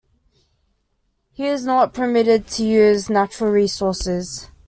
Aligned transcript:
Here 1.33 1.53
is 1.53 1.63
not 1.63 1.93
permitted 1.93 2.47
to 2.47 2.63
use 2.65 3.07
natural 3.07 3.51
resources. 3.51 4.49